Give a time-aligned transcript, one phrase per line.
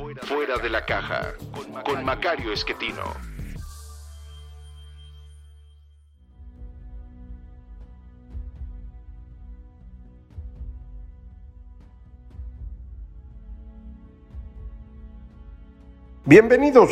[0.00, 1.34] Fuera de la Caja
[1.84, 3.02] con Macario Esquetino.
[16.24, 16.90] Bienvenidos,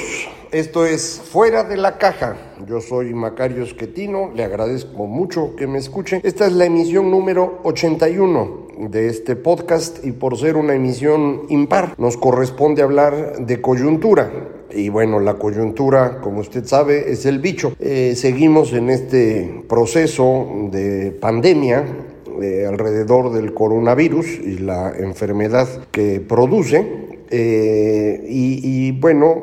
[0.51, 2.37] esto es Fuera de la Caja.
[2.67, 6.21] Yo soy Macario Esquetino, le agradezco mucho que me escuchen.
[6.25, 11.95] Esta es la emisión número 81 de este podcast y por ser una emisión impar
[11.99, 14.31] nos corresponde hablar de coyuntura.
[14.71, 17.75] Y bueno, la coyuntura, como usted sabe, es el bicho.
[17.81, 21.85] Eh, seguimos en este proceso de pandemia
[22.43, 27.09] eh, alrededor del coronavirus y la enfermedad que produce.
[27.31, 29.43] Eh, y, bueno,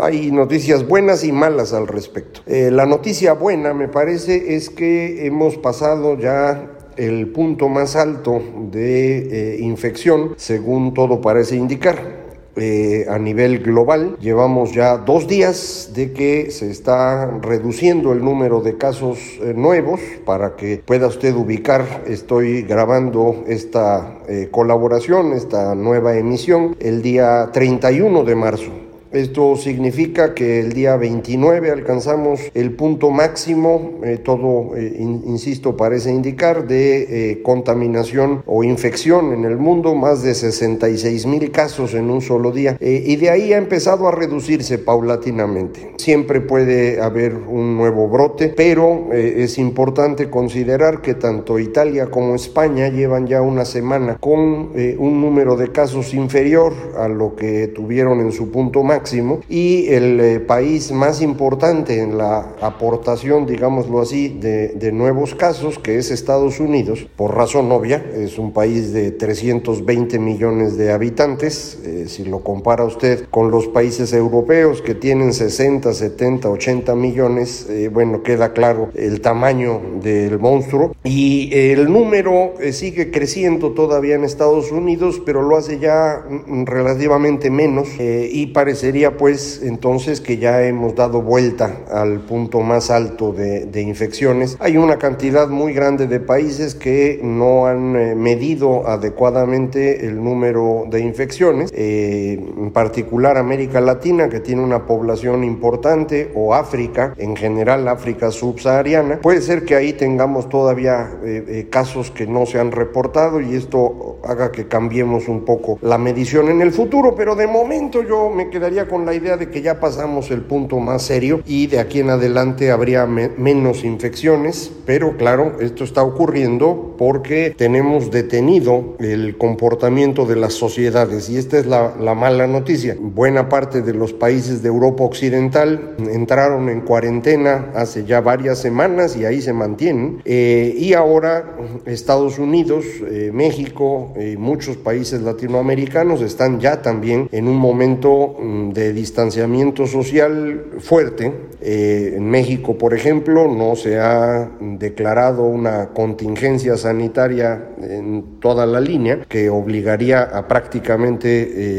[0.00, 2.40] hay noticias buenas y malas al respecto.
[2.46, 9.54] la noticia buena, me parece, es que hemos pasado ya el punto más alto de
[9.54, 12.24] eh, infección, según todo parece indicar.
[12.56, 14.16] Eh, a nivel global.
[14.20, 19.98] Llevamos ya dos días de que se está reduciendo el número de casos eh, nuevos.
[20.24, 24.18] Para que pueda usted ubicar, estoy grabando esta
[24.52, 28.83] colaboración, esta nueva emisión, el día 31 de marzo.
[29.14, 36.10] Esto significa que el día 29 alcanzamos el punto máximo, eh, todo, eh, insisto, parece
[36.10, 42.10] indicar, de eh, contaminación o infección en el mundo, más de 66 mil casos en
[42.10, 45.92] un solo día, y de ahí ha empezado a reducirse paulatinamente.
[45.96, 52.88] Siempre puede haber un nuevo brote, pero es importante considerar que tanto Italia como España
[52.88, 58.32] llevan ya una semana con un número de casos inferior a lo que tuvieron en
[58.32, 59.03] su punto máximo
[59.48, 65.98] y el eh, país más importante en la aportación, digámoslo así, de, nuevos casos, que
[65.98, 72.04] es Estados Unidos, por razón obvia, es un país de 320 millones de habitantes, eh,
[72.08, 77.90] si lo compara usted con los países europeos que tienen 60, 70, 80 millones, eh,
[77.92, 80.94] bueno, queda claro el tamaño del monstruo.
[81.02, 87.50] Y el número sigue creciendo todavía en Estados Unidos, pero lo hace ya mm, relativamente
[87.50, 93.82] menos y parecería pues entonces que ya hemos dado vuelta al punto más alto de,
[93.82, 94.56] infecciones.
[94.60, 100.84] Hay una cantidad muy grande de países que no han eh, medido adecuadamente el número
[100.88, 107.34] de infecciones, eh, en particular América Latina que tiene una población importante o África, en
[107.34, 109.20] general África subsahariana.
[109.20, 114.20] Puede ser que ahí tengamos todavía eh, casos que no se han reportado y esto
[114.24, 118.48] haga que cambiemos un poco la medición en el futuro, pero de momento yo me
[118.50, 122.00] quedaría con la idea de que ya pasamos el punto más serio y de aquí
[122.00, 130.26] en adelante habría menos infecciones, pero claro, esto está ocurriendo porque tenemos detenido el comportamiento
[130.26, 132.96] de las sociedades y esta es la, la mala noticia.
[133.00, 139.16] Buena parte de los países de Europa Occidental entraron en cuarentena hace ya varias semanas
[139.16, 141.56] y ahí se mantienen eh, y ahora
[141.86, 148.70] Estados Unidos, eh, México y muchos países latinoamericanos están ya también en un momento mm,
[148.74, 151.32] de distanciamiento social fuerte.
[151.60, 158.80] Eh, en México, por ejemplo, no se ha declarado una contingencia sanitaria en toda la
[158.80, 161.28] línea que obligaría a prácticamente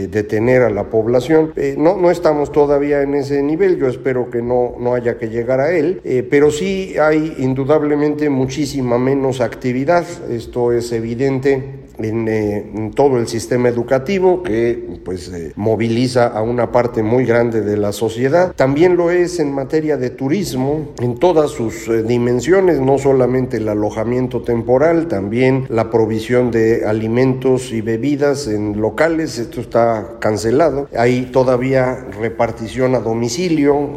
[0.04, 1.52] eh, detener a la población.
[1.56, 5.30] Eh, no, no estamos todavía en ese nivel, yo espero que no, no haya que
[5.30, 12.92] llegar a él, pero sí hay indudablemente muchísima menos actividad, esto es evidente eh, en,
[12.92, 17.92] todo el sistema educativo que pues eh, moviliza a una parte muy grande de la
[17.92, 18.54] sociedad.
[18.56, 23.70] También lo es en materia de turismo en todas sus eh, dimensiones, no solamente el
[23.70, 30.88] alojamiento temporal, también la provisión de alimentos y bebidas en locales, esto está cancelado.
[30.98, 33.92] Hay todavía repartición a domicilio,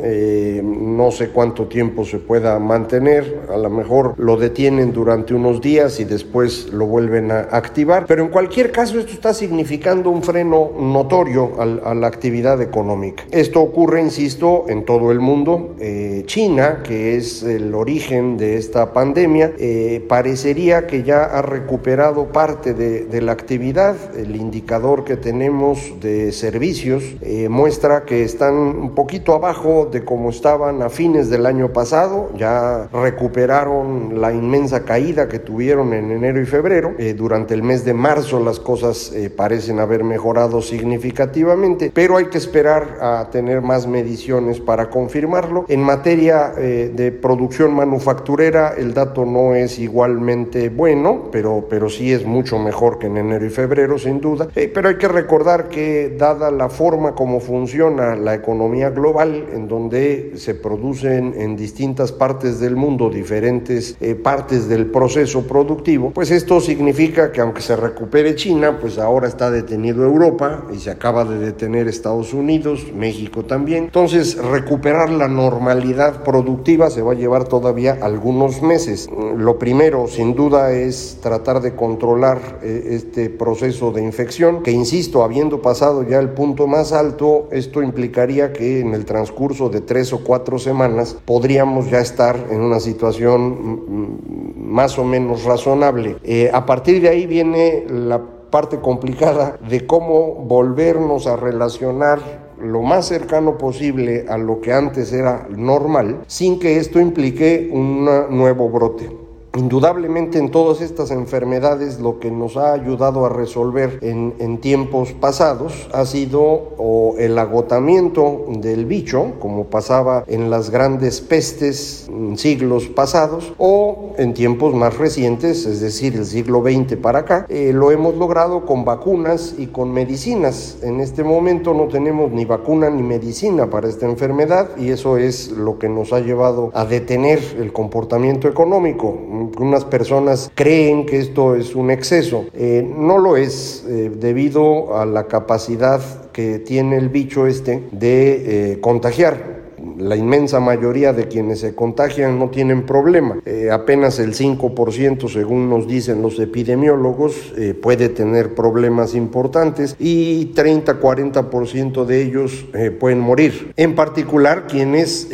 [0.63, 6.01] no sé cuánto tiempo se pueda mantener, a lo mejor lo detienen durante unos días
[6.01, 10.23] y después lo vuelven a activar reactivar, pero en cualquier caso esto está significando un
[10.23, 13.25] freno notorio a la actividad económica.
[13.31, 15.75] Esto ocurre, insisto, en todo el mundo.
[15.81, 22.27] Eh, China, que es el origen de esta pandemia, eh, parecería que ya ha recuperado
[22.33, 23.97] parte de, la actividad.
[24.17, 30.31] El indicador que tenemos de servicios eh, muestra que están un poquito abajo de como
[30.31, 32.31] estaban a fines del año pasado.
[32.37, 36.95] Ya recuperaron la inmensa caída que tuvieron en enero y febrero.
[37.17, 42.99] durante el mes de marzo las cosas parecen haber mejorado significativamente, pero hay que esperar
[43.01, 45.65] a tener más mediciones para confirmarlo.
[45.69, 52.13] En materia eh, de producción manufacturera, el dato no es igualmente bueno, pero, pero sí
[52.13, 54.49] es mucho mejor que en enero y febrero, sin duda.
[54.55, 59.69] Eh, pero hay que recordar que, dada la forma como funciona la economía global, en
[59.69, 66.31] donde se producen en distintas partes del mundo diferentes eh, partes del proceso productivo, pues
[66.31, 71.27] esto significa que aunque se recupere China, pues ahora está detenido Europa y se acaba
[71.27, 73.85] de detener Estados Unidos, México también.
[73.85, 79.11] Entonces, recuperar la normalidad productiva se va a llevar todavía algunos meses.
[79.37, 85.23] Lo primero, sin duda, es tratar de controlar eh, este proceso de infección, que insisto,
[85.23, 90.15] habiendo pasado ya el punto más alto, esto implicaría que en el transcurso de tres
[90.15, 96.17] o cuatro semanas podríamos ya estar en una situación mm, mm, más o menos razonable.
[96.25, 97.58] Eh, a partir de ahí viene
[97.89, 102.19] la parte complicada de cómo volvernos a relacionar
[102.61, 108.05] lo más cercano posible a lo que antes era normal, sin que esto implique un
[108.31, 109.28] nuevo brote.
[109.57, 115.13] Indudablemente en todas estas enfermedades lo que nos ha ayudado a resolver en, en tiempos
[115.13, 116.41] pasados ha sido
[116.77, 124.13] o el agotamiento del bicho, como pasaba en las grandes pestes en siglos pasados, o
[124.19, 128.67] en tiempos más recientes, es decir, el siglo XX para acá, eh, lo hemos logrado
[128.67, 130.79] con vacunas y con medicinas.
[130.83, 135.51] En este momento no tenemos ni vacuna ni medicina para esta enfermedad y eso es
[135.51, 139.17] lo que nos ha llevado a detener el comportamiento económico
[139.59, 142.47] unas personas creen que esto es un exceso.
[142.55, 146.01] Eh, no lo es eh, debido a la capacidad
[146.33, 149.59] que tiene el bicho este de eh, contagiar
[149.97, 153.39] la inmensa mayoría de quienes se contagian no tienen problema.
[153.73, 162.23] apenas el 5%, según nos dicen los epidemiólogos, puede tener problemas importantes y 30-40% de
[162.23, 162.67] ellos
[162.99, 163.73] pueden morir.
[163.77, 165.29] En particular, quienes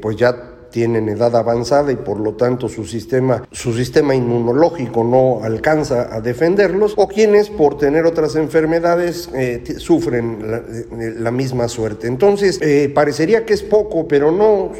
[0.00, 5.40] pues ya tienen edad avanzada y por lo tanto su sistema, su sistema inmunológico no
[5.42, 12.06] alcanza a defenderlos, o quienes por tener otras enfermedades eh, sufren eh, la, misma suerte.
[12.06, 14.72] Entonces, eh, parecería que es poco, pero no,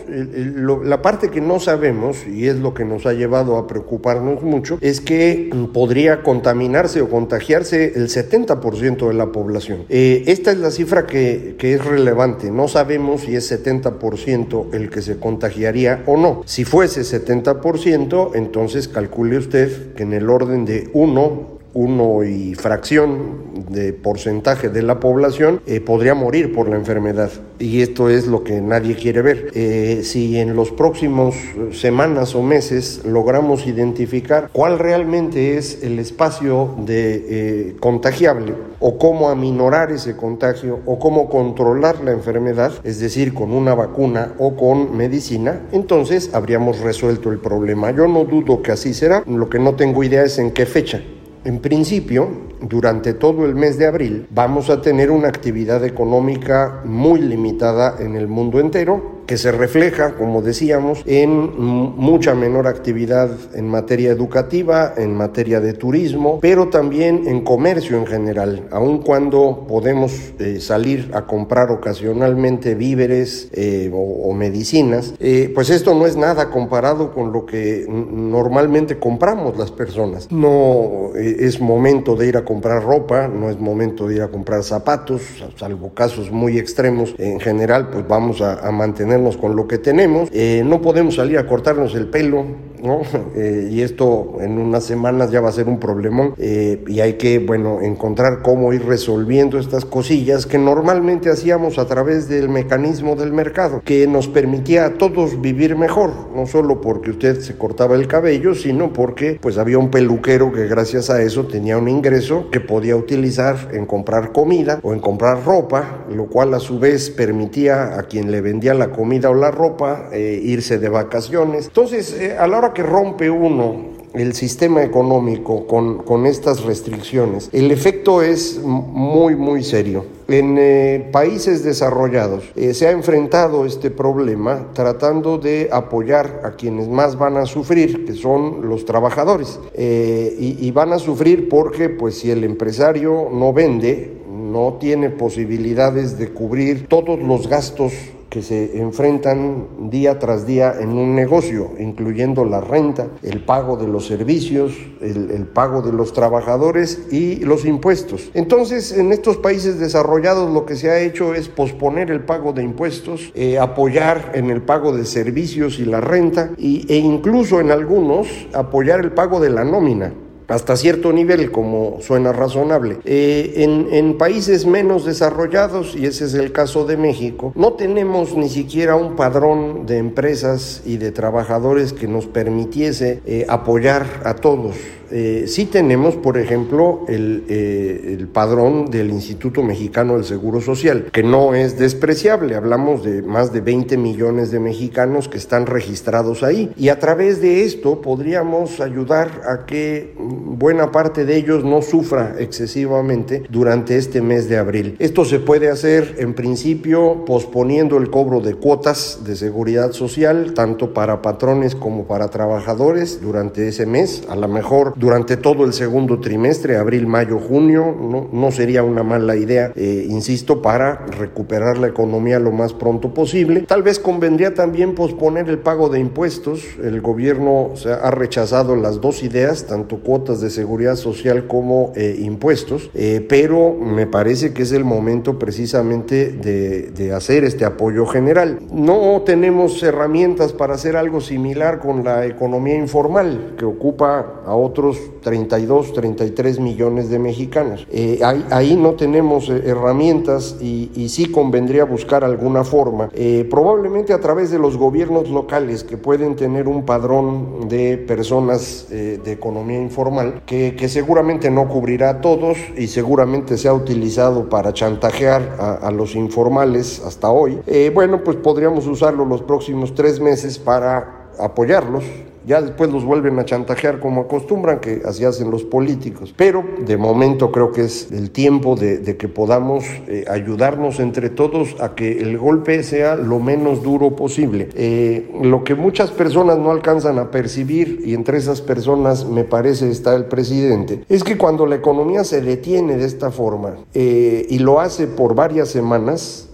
[0.84, 4.78] la parte que no sabemos, y es lo que nos ha llevado a preocuparnos mucho,
[4.80, 9.84] es que podría contaminarse o contagiarse el 70% de la población.
[9.88, 15.02] esta es la cifra que, que es relevante, no sabemos si es 70% el que
[15.02, 16.42] se contagiaría o no.
[16.46, 23.64] Si fuese 70%, entonces calcule usted que en el orden de 1 uno y fracción
[23.70, 27.30] de porcentaje de la población eh, podría morir por la enfermedad.
[27.60, 29.50] Y esto es lo que nadie quiere ver.
[29.54, 31.36] Eh, si en los próximos
[31.70, 39.28] semanas o meses logramos identificar cuál realmente es el espacio de eh, contagiable o cómo
[39.28, 44.96] aminorar ese contagio o cómo controlar la enfermedad, es decir, con una vacuna o con
[44.96, 47.92] medicina, entonces habríamos resuelto el problema.
[47.92, 49.22] Yo no dudo que así será.
[49.26, 51.00] Lo que no tengo idea es en qué fecha.
[51.44, 52.28] En principio,
[52.60, 58.16] durante todo el mes de abril vamos a tener una actividad económica muy limitada en
[58.16, 61.30] el mundo entero que se refleja, como decíamos, en
[61.60, 68.06] mucha menor actividad en materia educativa, en materia de turismo, pero también en comercio en
[68.06, 75.68] general, aun cuando podemos eh, salir a comprar ocasionalmente víveres eh, o, medicinas, eh, pues
[75.68, 80.32] esto no es nada comparado con lo que normalmente compramos las personas.
[80.32, 84.62] No es momento de ir a comprar ropa, no es momento de ir a comprar
[84.62, 85.20] zapatos,
[85.56, 87.14] salvo casos muy extremos.
[87.18, 90.28] En general, pues vamos a, a mantener con lo que tenemos.
[90.32, 92.44] Eh, no podemos salir a cortarnos el pelo,
[92.82, 93.02] ¿no?
[93.36, 97.14] Eh, y esto en unas semanas ya va a ser un problemón eh, y hay
[97.14, 103.14] que, bueno, encontrar cómo ir resolviendo estas cosillas que normalmente hacíamos a través del mecanismo
[103.14, 107.94] del mercado, que nos permitía a todos vivir mejor, no solo porque usted se cortaba
[107.96, 112.50] el cabello, sino porque pues había un peluquero que gracias a eso tenía un ingreso
[112.50, 117.10] que podía utilizar en comprar comida o en comprar ropa, lo cual a su vez
[117.10, 121.66] permitía a quien le vendía la comida o la ropa eh, irse de vacaciones.
[121.66, 127.70] Entonces, a la hora que rompe uno el sistema económico con, con estas restricciones, el
[127.70, 130.04] efecto es muy, muy serio.
[130.28, 136.88] En eh, países desarrollados eh, se ha enfrentado este problema tratando de apoyar a quienes
[136.88, 139.58] más van a sufrir, que son los trabajadores.
[139.74, 145.10] Eh, y, y, van a sufrir porque, pues, si el empresario no vende, no tiene
[145.10, 147.92] posibilidades de cubrir todos los gastos
[148.28, 153.88] que se enfrentan día tras día en un negocio, incluyendo la renta, el pago de
[153.88, 158.30] los servicios, el, pago de los trabajadores y los impuestos.
[158.34, 162.62] Entonces, en estos países desarrollados lo que se ha hecho es posponer el pago de
[162.62, 167.70] impuestos, eh, apoyar en el pago de servicios y la renta y, e incluso en
[167.70, 170.12] algunos apoyar el pago de la nómina
[170.48, 172.98] hasta cierto nivel, como suena razonable.
[173.04, 178.34] Eh, en, en, países menos desarrollados, y ese es el caso de México, no tenemos
[178.34, 184.34] ni siquiera un padrón de empresas y de trabajadores que nos permitiese eh, apoyar a
[184.34, 184.74] todos
[185.10, 191.22] eh, sí tenemos, por ejemplo, eh, el, padrón del Instituto Mexicano del Seguro Social, que
[191.22, 192.54] no es despreciable.
[192.54, 196.72] Hablamos de más de 20 millones de mexicanos que están registrados ahí.
[196.76, 202.36] Y a través de esto podríamos ayudar a que buena parte de ellos no sufra
[202.38, 204.96] excesivamente durante este mes de abril.
[204.98, 210.92] Esto se puede hacer, en principio, posponiendo el cobro de cuotas de seguridad social, tanto
[210.92, 214.24] para patrones como para trabajadores durante ese mes.
[214.28, 218.28] A lo mejor durante todo el segundo trimestre, abril, mayo, junio.
[218.32, 223.62] No, sería una mala idea, eh, insisto, para recuperar la economía lo más pronto posible.
[223.62, 226.62] Tal vez convendría también posponer el pago de impuestos.
[226.82, 227.70] El gobierno
[228.02, 233.74] ha rechazado las dos ideas, tanto cuotas de seguridad social como eh, impuestos, eh, pero
[233.74, 238.58] me parece que es el momento precisamente de, de hacer este apoyo general.
[238.72, 244.87] No tenemos herramientas para hacer algo similar con la economía informal, que ocupa a otros
[245.22, 247.86] 32, 33 millones de mexicanos.
[247.90, 254.12] Eh, ahí, no tenemos eh, herramientas y, y, sí convendría buscar alguna forma, eh, probablemente
[254.12, 259.80] a través de los gobiernos locales que pueden tener un padrón de personas de economía
[259.80, 265.56] informal que, que, seguramente no cubrirá a todos y seguramente se ha utilizado para chantajear
[265.58, 267.58] a, a los informales hasta hoy.
[267.94, 272.04] bueno, pues podríamos usarlo los próximos tres meses para apoyarlos
[272.48, 276.32] ya después los vuelven a chantajear como acostumbran, que así hacen los políticos.
[276.34, 281.76] Pero de momento creo que es el tiempo de, que podamos eh, ayudarnos entre todos
[281.78, 284.70] a que el golpe sea lo menos duro posible.
[284.74, 289.90] Eh, lo que muchas personas no alcanzan a percibir, y entre esas personas me parece
[289.90, 294.58] está el presidente, es que cuando la economía se detiene de esta forma eh, y
[294.58, 296.47] lo hace por varias semanas,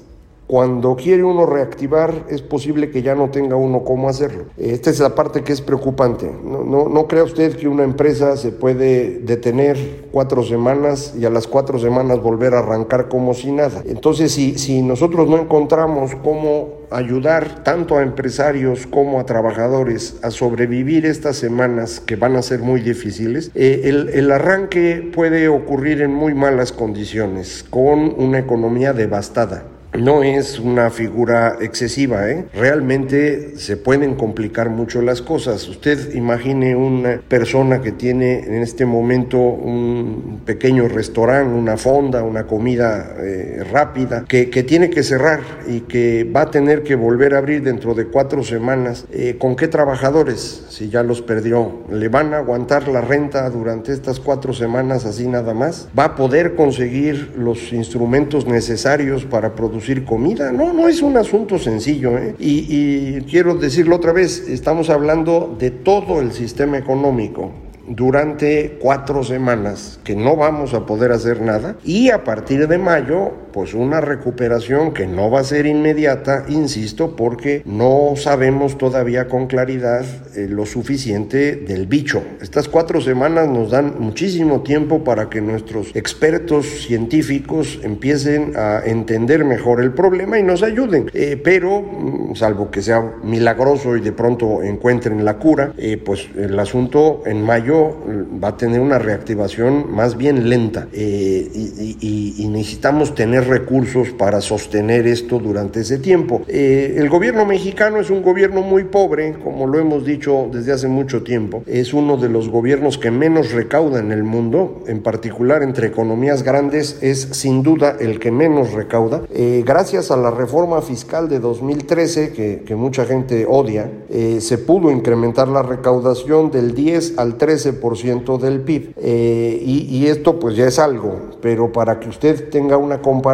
[0.46, 4.44] cuando quiere uno reactivar, es posible que ya no tenga uno cómo hacerlo.
[4.58, 6.30] Esta es la parte que es preocupante.
[6.44, 11.30] No, no, no crea usted que una empresa se puede detener cuatro semanas y a
[11.30, 13.82] las cuatro semanas volver a arrancar como si nada.
[13.86, 21.06] Entonces, si, nosotros no encontramos cómo ayudar tanto a empresarios como a trabajadores a sobrevivir
[21.06, 26.12] estas semanas que van a ser muy difíciles, eh, el, el arranque puede ocurrir en
[26.12, 32.46] muy malas condiciones, con una economía devastada no es una figura excesiva, ¿eh?
[32.52, 35.68] realmente se pueden complicar mucho las cosas.
[35.68, 42.46] Usted imagine una persona que tiene en este momento un pequeño restaurante, una fonda, una
[42.46, 47.38] comida eh, rápida, que, tiene que cerrar y que va a tener que volver a
[47.38, 49.06] abrir dentro de cuatro semanas.
[49.12, 51.82] Eh, ¿Con qué trabajadores, si ya los perdió?
[51.90, 55.88] ¿Le van a aguantar la renta durante estas cuatro semanas así nada más?
[55.96, 59.83] ¿Va a poder conseguir los instrumentos necesarios para producir?
[60.04, 60.52] Comida.
[60.52, 62.16] No, no es un asunto sencillo.
[62.16, 62.34] ¿eh?
[62.38, 67.52] Y, y quiero decirlo otra vez, estamos hablando de todo el sistema económico
[67.86, 73.43] durante cuatro semanas que no vamos a poder hacer nada y a partir de mayo
[73.54, 79.46] pues una recuperación que no va a ser inmediata, insisto, porque no sabemos todavía con
[79.46, 82.20] claridad eh, lo suficiente del bicho.
[82.42, 89.44] Estas cuatro semanas nos dan muchísimo tiempo para que nuestros expertos científicos empiecen a entender
[89.44, 91.08] mejor el problema y nos ayuden.
[91.14, 96.28] Eh, pero, mm, salvo que sea milagroso y de pronto encuentren la cura, eh, pues
[96.36, 102.48] el asunto en mayo mm, va a tener una reactivación más bien lenta y, y
[102.48, 106.42] necesitamos tener recursos para sostener esto durante ese tiempo.
[106.48, 110.88] Eh, el gobierno mexicano es un gobierno muy pobre, como lo hemos dicho desde hace
[110.88, 111.62] mucho tiempo.
[111.66, 116.42] Es uno de los gobiernos que menos recauda en el mundo, en particular entre economías
[116.42, 119.22] grandes, es sin duda el que menos recauda.
[119.30, 124.58] Eh, gracias a la reforma fiscal de 2013, que, que mucha gente odia, eh, se
[124.58, 128.94] pudo incrementar la recaudación del 10 al 13% del PIB.
[128.96, 133.33] y, y esto pues ya es algo, pero para que usted tenga una comparación,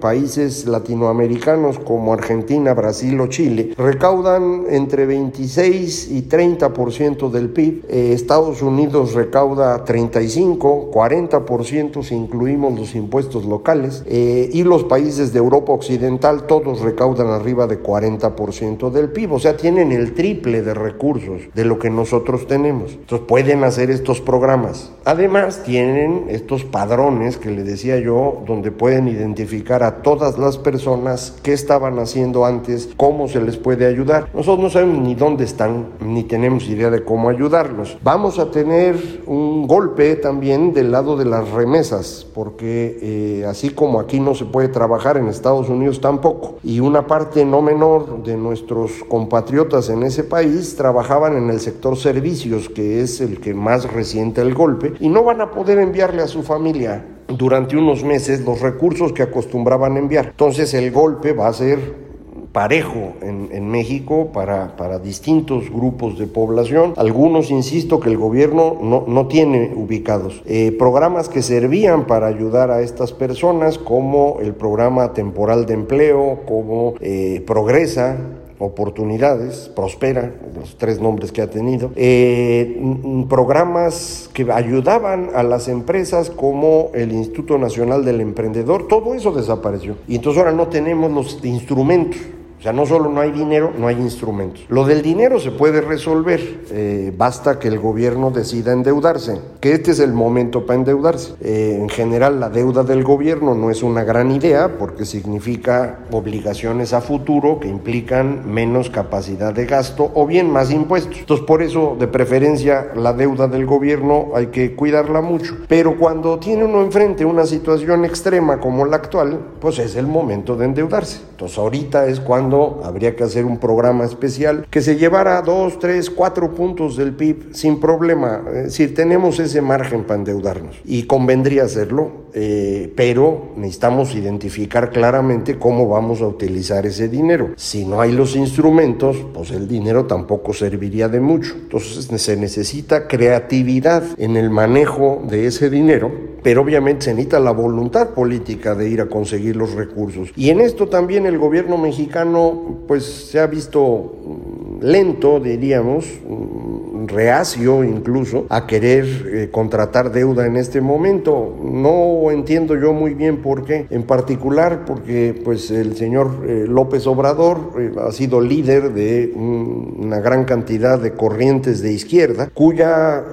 [0.00, 7.84] países latinoamericanos como Argentina, Brasil o Chile recaudan entre 26 y 30% del PIB.
[7.88, 14.04] Eh, Estados Unidos recauda 35, 40% si incluimos los impuestos locales.
[14.06, 19.32] Eh, y los países de Europa Occidental todos recaudan arriba de 40% del PIB.
[19.32, 22.92] O sea, tienen el triple de recursos de lo que nosotros tenemos.
[22.92, 24.92] Entonces pueden hacer estos programas.
[25.04, 31.34] Además, tienen estos padrones que le decía yo, donde pueden identificar a todas las personas
[31.42, 34.28] que estaban haciendo antes, cómo se les puede ayudar.
[34.34, 37.98] Nosotros no sabemos ni dónde están, ni tenemos idea de cómo ayudarlos.
[38.02, 44.00] Vamos a tener un golpe también del lado de las remesas, porque eh, así como
[44.00, 46.56] aquí no se puede trabajar, en Estados Unidos tampoco.
[46.62, 51.96] Y una parte no menor de nuestros compatriotas en ese país trabajaban en el sector
[51.96, 56.22] servicios, que es el que más resiente el golpe, y no van a poder enviarle
[56.22, 57.04] a su familia
[57.36, 60.26] durante unos meses los recursos que acostumbraban enviar.
[60.26, 62.12] Entonces el golpe va a ser
[62.52, 66.92] parejo en, México para, para, distintos grupos de población.
[66.96, 70.42] Algunos, insisto, que el gobierno no, no tiene ubicados.
[70.44, 76.40] Eh, programas que servían para ayudar a estas personas, como el programa temporal de empleo,
[76.46, 78.18] como eh, Progresa,
[78.62, 82.80] oportunidades, Prospera, los tres nombres que ha tenido, eh,
[83.28, 89.96] programas que ayudaban a las empresas como el Instituto Nacional del Emprendedor, todo eso desapareció.
[90.08, 92.20] Y entonces ahora no tenemos los instrumentos
[92.62, 94.62] o sea, no solo no hay dinero, no hay instrumentos.
[94.68, 99.90] Lo del dinero se puede resolver, eh, basta que el gobierno decida endeudarse, que este
[99.90, 101.34] es el momento para endeudarse.
[101.40, 106.92] Eh, en general, la deuda del gobierno no es una gran idea porque significa obligaciones
[106.92, 111.18] a futuro que implican menos capacidad de gasto o bien más impuestos.
[111.18, 115.56] Entonces, por eso, de preferencia, la deuda del gobierno hay que cuidarla mucho.
[115.66, 120.54] Pero cuando tiene uno enfrente una situación extrema como la actual, pues es el momento
[120.54, 121.22] de endeudarse.
[121.32, 122.51] Entonces, ahorita es cuando
[122.84, 127.52] habría que hacer un programa especial que se llevara dos, tres, cuatro puntos del PIB
[127.52, 128.42] sin problema.
[128.48, 135.58] Es decir, tenemos ese margen para endeudarnos y convendría hacerlo, eh, pero necesitamos identificar claramente
[135.58, 137.50] cómo vamos a utilizar ese dinero.
[137.56, 141.54] Si no hay los instrumentos, pues el dinero tampoco serviría de mucho.
[141.54, 147.52] Entonces se necesita creatividad en el manejo de ese dinero pero obviamente se necesita la
[147.52, 150.30] voluntad política de ir a conseguir los recursos.
[150.36, 157.06] Y en esto también el gobierno mexicano pues se ha visto mm, lento, diríamos, mm,
[157.06, 161.56] reacio incluso a querer eh, contratar deuda en este momento.
[161.62, 167.06] No entiendo yo muy bien por qué, en particular porque pues el señor eh, López
[167.06, 173.24] Obrador eh, ha sido líder de una gran cantidad de corrientes de izquierda cuya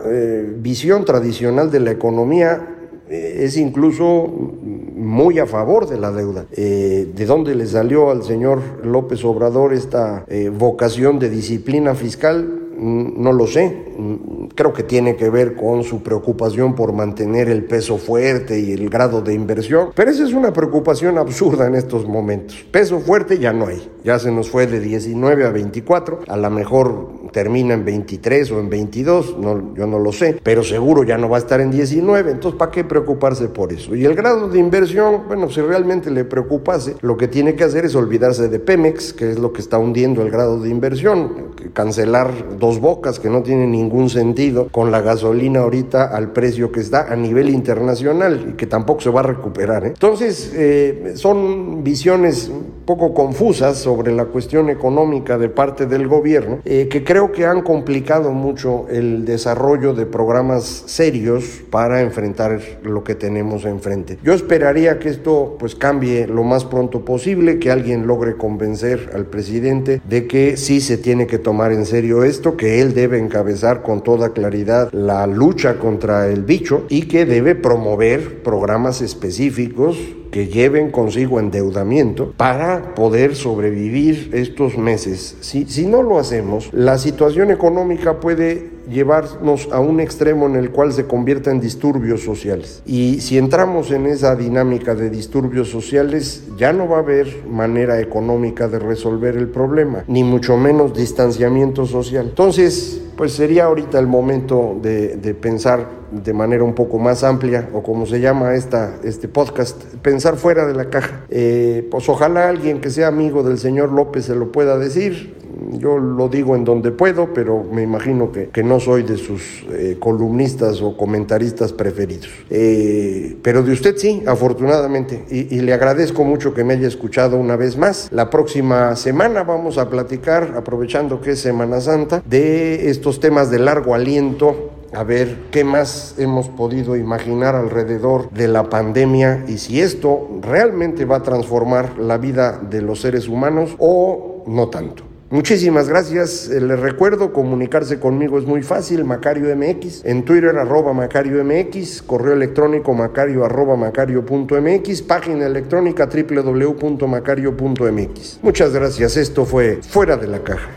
[0.57, 2.78] visión tradicional de la economía eh,
[3.09, 6.45] es incluso muy a favor de la deuda.
[6.51, 12.68] Eh, ¿De dónde le salió al señor López Obrador esta eh, vocación de disciplina fiscal?
[12.79, 17.49] Mm, no lo sé, mm, creo que tiene que ver con su preocupación por mantener
[17.49, 21.75] el peso fuerte y el grado de inversión, pero esa es una preocupación absurda en
[21.75, 22.65] estos momentos.
[22.71, 26.49] Peso fuerte ya no hay, ya se nos fue de 19 a 24, a lo
[26.49, 31.17] mejor termina en 23 o en 22, no, yo no lo sé, pero seguro ya
[31.17, 33.93] no va a estar en 19, entonces ¿para qué preocuparse por eso?
[33.93, 37.83] Y el grado de inversión, bueno, si realmente le preocupase, lo que tiene que hacer
[37.83, 42.57] es olvidarse de Pemex, que es lo que está hundiendo el grado de inversión, cancelar
[42.57, 47.11] dos bocas que no tiene ningún sentido con la gasolina ahorita al precio que está
[47.11, 49.85] a nivel internacional y que tampoco se va a recuperar.
[49.85, 49.87] ¿eh?
[49.87, 52.51] Entonces, eh, son visiones
[52.85, 57.61] poco confusas sobre la cuestión económica de parte del gobierno eh, que creo que han
[57.61, 64.17] complicado mucho el desarrollo de programas serios para enfrentar lo que tenemos enfrente.
[64.23, 69.25] Yo esperaría que esto pues cambie lo más pronto posible, que alguien logre convencer al
[69.25, 73.81] presidente de que sí se tiene que tomar en serio esto, que él debe encabezar
[73.81, 79.97] con toda claridad la lucha contra el bicho y que debe promover programas específicos
[80.31, 85.37] que lleven consigo endeudamiento para poder sobrevivir estos meses.
[85.41, 90.71] Si, si no lo hacemos, la situación económica puede llevarnos a un extremo en el
[90.71, 92.81] cual se convierta en disturbios sociales.
[92.85, 97.99] Y si entramos en esa dinámica de disturbios sociales, ya no va a haber manera
[97.99, 102.27] económica de resolver el problema, ni mucho menos distanciamiento social.
[102.29, 107.83] Entonces, pues sería ahorita el momento de, pensar de manera un poco más amplia, o
[107.83, 111.25] como se llama esta, este podcast, pensar fuera de la caja.
[111.27, 115.35] Eh, pues ojalá alguien que sea amigo del señor López se lo pueda decir.
[115.71, 119.65] Yo lo digo en donde puedo, pero me imagino que, que no soy de sus
[119.71, 122.29] eh, columnistas o comentaristas preferidos.
[122.49, 125.25] Eh, pero de usted sí, afortunadamente.
[125.29, 128.09] Y, y, le agradezco mucho que me haya escuchado una vez más.
[128.11, 133.59] La próxima semana vamos a platicar, aprovechando que es Semana Santa, de estos temas de
[133.59, 139.81] largo aliento a ver qué más hemos podido imaginar alrededor de la pandemia y si
[139.81, 145.08] esto realmente va a transformar la vida de los seres humanos o no tanto.
[145.31, 146.49] Muchísimas gracias.
[146.49, 152.01] Eh, les recuerdo, comunicarse conmigo es muy fácil, Macario MX, en Twitter arroba Macario MX,
[152.01, 158.39] correo electrónico macario arroba macario.mx, página electrónica www.macario.mx.
[158.41, 160.69] Muchas gracias, esto fue Fuera de la Caja.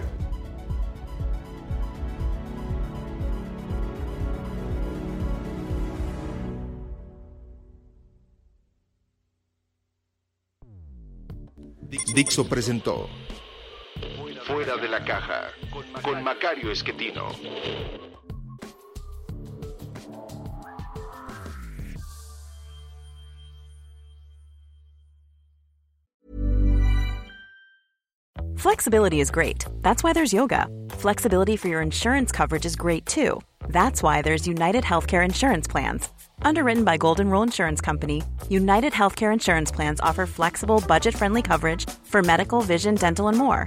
[12.15, 13.09] Dixo presentó
[14.47, 15.53] Fuera de la caja
[16.03, 17.33] con Macario Esquetino.
[28.57, 29.65] Flexibility is great.
[29.83, 30.67] That's why there's yoga.
[30.91, 33.41] Flexibility for your insurance coverage is great too.
[33.69, 36.09] That's why there's United Healthcare Insurance Plans.
[36.43, 41.89] Underwritten by Golden Rule Insurance Company, United Healthcare Insurance Plans offer flexible, budget friendly coverage
[42.05, 43.67] for medical, vision, dental, and more.